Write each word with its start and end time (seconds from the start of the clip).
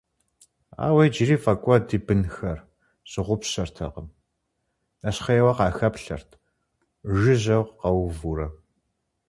Ауэ 0.85 1.01
иджыри 1.07 1.37
фӀэкӀуэд 1.43 1.87
и 1.97 1.99
бынхэр 2.05 2.59
щыгъупщэртэкъым, 3.09 4.07
нэщхъейуэ 5.01 5.51
къахэплъэрт, 5.57 6.31
жыжьэу 7.19 7.63
къэувурэ. 7.79 8.47